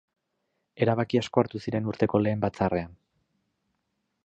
[0.85, 2.99] Erabaki asko hartu ziren urteko lehen batzarrean.